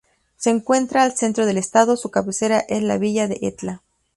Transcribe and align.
Se 0.35 0.49
encuentra 0.49 1.03
al 1.03 1.15
centro 1.15 1.45
del 1.45 1.57
estado, 1.59 1.95
su 1.95 2.09
cabecera 2.09 2.57
es 2.61 2.81
la 2.81 2.97
Villa 2.97 3.27
de 3.27 3.37
Etla. 3.43 3.83